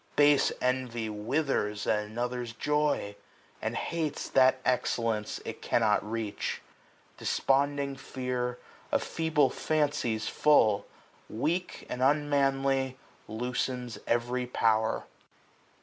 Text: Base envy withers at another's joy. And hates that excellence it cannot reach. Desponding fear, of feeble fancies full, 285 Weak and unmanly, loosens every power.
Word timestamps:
Base 0.15 0.51
envy 0.63 1.09
withers 1.09 1.85
at 1.85 2.03
another's 2.05 2.53
joy. 2.53 3.15
And 3.61 3.75
hates 3.77 4.29
that 4.29 4.59
excellence 4.65 5.39
it 5.45 5.61
cannot 5.61 6.01
reach. 6.03 6.59
Desponding 7.19 7.95
fear, 7.97 8.57
of 8.91 9.03
feeble 9.03 9.51
fancies 9.51 10.27
full, 10.27 10.87
285 11.27 11.37
Weak 11.39 11.85
and 11.87 12.01
unmanly, 12.01 12.97
loosens 13.27 13.99
every 14.07 14.47
power. 14.47 15.03